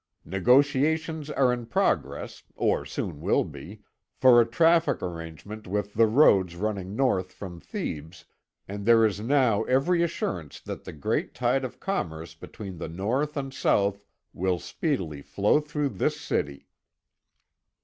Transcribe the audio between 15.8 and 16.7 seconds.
this city."